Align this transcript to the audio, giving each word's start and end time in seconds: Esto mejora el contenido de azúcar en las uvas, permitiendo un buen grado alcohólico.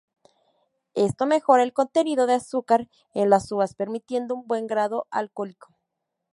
Esto 0.95 1.27
mejora 1.27 1.61
el 1.61 1.73
contenido 1.73 2.25
de 2.25 2.33
azúcar 2.33 2.89
en 3.13 3.29
las 3.29 3.51
uvas, 3.51 3.75
permitiendo 3.75 4.33
un 4.33 4.47
buen 4.47 4.65
grado 4.65 5.05
alcohólico. 5.11 5.75